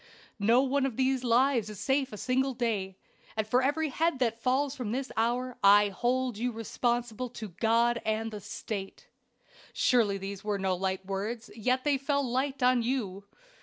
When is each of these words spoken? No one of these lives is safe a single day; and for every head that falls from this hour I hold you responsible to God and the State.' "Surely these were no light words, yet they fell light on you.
No 0.39 0.63
one 0.63 0.87
of 0.87 0.97
these 0.97 1.23
lives 1.23 1.69
is 1.69 1.79
safe 1.79 2.11
a 2.11 2.17
single 2.17 2.55
day; 2.55 2.97
and 3.37 3.45
for 3.45 3.61
every 3.61 3.89
head 3.89 4.17
that 4.17 4.41
falls 4.41 4.75
from 4.75 4.91
this 4.91 5.11
hour 5.15 5.59
I 5.63 5.89
hold 5.89 6.39
you 6.39 6.51
responsible 6.51 7.29
to 7.29 7.49
God 7.49 8.01
and 8.03 8.31
the 8.31 8.41
State.' 8.41 9.09
"Surely 9.73 10.17
these 10.17 10.43
were 10.43 10.57
no 10.57 10.75
light 10.75 11.05
words, 11.05 11.51
yet 11.55 11.83
they 11.83 11.99
fell 11.99 12.27
light 12.27 12.63
on 12.63 12.81
you. 12.81 13.25